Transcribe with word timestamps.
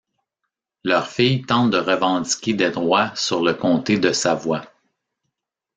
Leur 0.83 1.07
fille 1.11 1.43
tente 1.43 1.69
de 1.69 1.77
revendiquer 1.77 2.55
des 2.55 2.71
droits 2.71 3.15
sur 3.15 3.39
le 3.43 3.53
comté 3.53 3.99
de 3.99 4.11
Savoie. 4.11 4.63